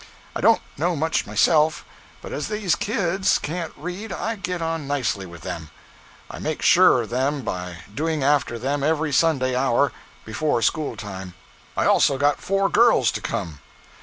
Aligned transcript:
i 0.35 0.41
dont 0.41 0.59
no 0.79 0.95
much 0.95 1.27
myself, 1.27 1.85
but 2.23 2.33
as 2.33 2.47
these 2.47 2.73
kids 2.73 3.37
cant 3.37 3.71
read 3.77 4.11
i 4.11 4.35
get 4.35 4.59
on 4.59 4.87
nicely 4.87 5.27
with 5.27 5.41
them. 5.41 5.69
i 6.31 6.39
make 6.39 6.63
sure 6.63 7.03
of 7.03 7.11
them 7.11 7.41
by 7.43 7.77
going 7.95 8.23
after 8.23 8.57
them 8.57 8.81
every 8.81 9.11
Sunday 9.13 9.55
hour 9.55 9.91
before 10.25 10.59
school 10.63 10.95
time, 10.97 11.35
I 11.77 11.85
also 11.85 12.17
got 12.17 12.41
4 12.41 12.67
girls 12.67 13.11
to 13.11 13.21
come. 13.21 13.59